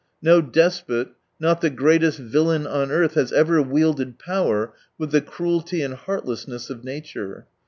No 0.23 0.41
despot, 0.41 1.09
not 1.39 1.61
the 1.61 1.69
greatest 1.69 2.17
villain 2.17 2.65
on 2.65 2.89
earth, 2.89 3.13
has 3.13 3.31
ever 3.31 3.61
wielded 3.61 4.17
power 4.17 4.73
with 4.97 5.11
the 5.11 5.21
cruelty 5.21 5.83
and 5.83 5.93
heart 5.93 6.25
lessness 6.25 6.71
of 6.71 6.83
nature. 6.83 7.45